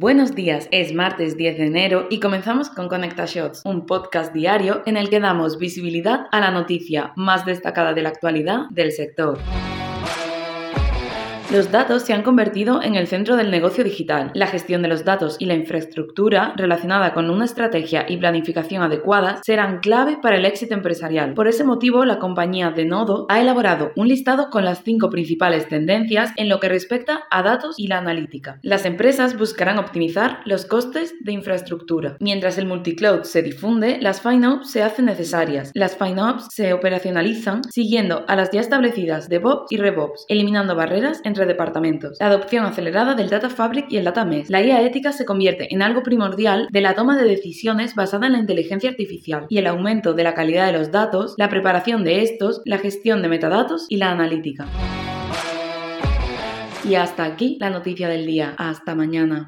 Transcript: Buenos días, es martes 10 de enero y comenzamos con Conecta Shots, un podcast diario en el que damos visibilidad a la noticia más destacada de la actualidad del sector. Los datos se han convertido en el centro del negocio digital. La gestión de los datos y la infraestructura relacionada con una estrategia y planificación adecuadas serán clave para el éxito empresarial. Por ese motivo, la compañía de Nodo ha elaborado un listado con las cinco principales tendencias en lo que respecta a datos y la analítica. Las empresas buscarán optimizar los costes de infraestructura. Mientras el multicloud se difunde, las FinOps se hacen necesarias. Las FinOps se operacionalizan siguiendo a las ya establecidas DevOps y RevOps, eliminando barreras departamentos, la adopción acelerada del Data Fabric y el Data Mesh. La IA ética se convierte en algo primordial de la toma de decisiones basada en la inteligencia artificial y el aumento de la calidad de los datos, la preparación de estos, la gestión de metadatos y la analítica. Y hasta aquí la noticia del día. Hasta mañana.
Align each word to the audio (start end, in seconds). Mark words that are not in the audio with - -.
Buenos 0.00 0.36
días, 0.36 0.68
es 0.70 0.94
martes 0.94 1.36
10 1.36 1.58
de 1.58 1.66
enero 1.66 2.06
y 2.08 2.20
comenzamos 2.20 2.68
con 2.68 2.86
Conecta 2.86 3.24
Shots, 3.26 3.62
un 3.64 3.84
podcast 3.84 4.32
diario 4.32 4.80
en 4.86 4.96
el 4.96 5.10
que 5.10 5.18
damos 5.18 5.58
visibilidad 5.58 6.28
a 6.30 6.38
la 6.38 6.52
noticia 6.52 7.12
más 7.16 7.44
destacada 7.44 7.94
de 7.94 8.02
la 8.02 8.10
actualidad 8.10 8.68
del 8.70 8.92
sector. 8.92 9.40
Los 11.50 11.72
datos 11.72 12.02
se 12.02 12.12
han 12.12 12.22
convertido 12.22 12.82
en 12.82 12.94
el 12.94 13.06
centro 13.06 13.34
del 13.34 13.50
negocio 13.50 13.82
digital. 13.82 14.30
La 14.34 14.48
gestión 14.48 14.82
de 14.82 14.88
los 14.88 15.06
datos 15.06 15.36
y 15.38 15.46
la 15.46 15.54
infraestructura 15.54 16.52
relacionada 16.56 17.14
con 17.14 17.30
una 17.30 17.46
estrategia 17.46 18.04
y 18.06 18.18
planificación 18.18 18.82
adecuadas 18.82 19.40
serán 19.46 19.80
clave 19.80 20.18
para 20.20 20.36
el 20.36 20.44
éxito 20.44 20.74
empresarial. 20.74 21.32
Por 21.32 21.48
ese 21.48 21.64
motivo, 21.64 22.04
la 22.04 22.18
compañía 22.18 22.70
de 22.70 22.84
Nodo 22.84 23.24
ha 23.30 23.40
elaborado 23.40 23.92
un 23.96 24.08
listado 24.08 24.50
con 24.50 24.66
las 24.66 24.82
cinco 24.84 25.08
principales 25.08 25.66
tendencias 25.68 26.32
en 26.36 26.50
lo 26.50 26.60
que 26.60 26.68
respecta 26.68 27.22
a 27.30 27.42
datos 27.42 27.78
y 27.78 27.86
la 27.86 27.96
analítica. 27.96 28.58
Las 28.60 28.84
empresas 28.84 29.38
buscarán 29.38 29.78
optimizar 29.78 30.40
los 30.44 30.66
costes 30.66 31.14
de 31.24 31.32
infraestructura. 31.32 32.18
Mientras 32.20 32.58
el 32.58 32.66
multicloud 32.66 33.22
se 33.22 33.40
difunde, 33.40 33.96
las 34.02 34.20
FinOps 34.20 34.70
se 34.70 34.82
hacen 34.82 35.06
necesarias. 35.06 35.70
Las 35.72 35.96
FinOps 35.96 36.48
se 36.50 36.74
operacionalizan 36.74 37.64
siguiendo 37.64 38.26
a 38.28 38.36
las 38.36 38.50
ya 38.50 38.60
establecidas 38.60 39.30
DevOps 39.30 39.72
y 39.72 39.78
RevOps, 39.78 40.26
eliminando 40.28 40.76
barreras 40.76 41.22
departamentos, 41.46 42.18
la 42.20 42.26
adopción 42.26 42.64
acelerada 42.64 43.14
del 43.14 43.30
Data 43.30 43.50
Fabric 43.50 43.86
y 43.90 43.96
el 43.96 44.04
Data 44.04 44.24
Mesh. 44.24 44.48
La 44.48 44.62
IA 44.62 44.82
ética 44.82 45.12
se 45.12 45.24
convierte 45.24 45.72
en 45.72 45.82
algo 45.82 46.02
primordial 46.02 46.68
de 46.70 46.80
la 46.80 46.94
toma 46.94 47.16
de 47.16 47.28
decisiones 47.28 47.94
basada 47.94 48.26
en 48.26 48.32
la 48.32 48.38
inteligencia 48.38 48.90
artificial 48.90 49.46
y 49.48 49.58
el 49.58 49.66
aumento 49.66 50.14
de 50.14 50.24
la 50.24 50.34
calidad 50.34 50.66
de 50.66 50.78
los 50.78 50.90
datos, 50.90 51.34
la 51.36 51.48
preparación 51.48 52.04
de 52.04 52.22
estos, 52.22 52.62
la 52.64 52.78
gestión 52.78 53.22
de 53.22 53.28
metadatos 53.28 53.86
y 53.88 53.96
la 53.96 54.10
analítica. 54.10 54.66
Y 56.88 56.94
hasta 56.94 57.24
aquí 57.24 57.58
la 57.60 57.68
noticia 57.70 58.08
del 58.08 58.24
día. 58.24 58.54
Hasta 58.56 58.94
mañana. 58.94 59.46